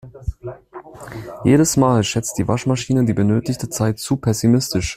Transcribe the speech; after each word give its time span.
Jedes 1.45 1.77
Mal 1.77 2.03
schätzt 2.03 2.35
die 2.39 2.47
Waschmaschine 2.47 3.05
die 3.05 3.13
benötigte 3.13 3.69
Zeit 3.69 3.99
zu 3.99 4.17
pessimistisch. 4.17 4.89